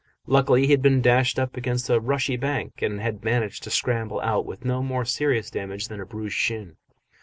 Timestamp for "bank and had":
2.35-3.23